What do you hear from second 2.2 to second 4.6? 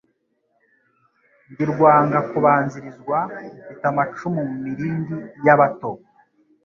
kubanzilizwa mfite amacumu mu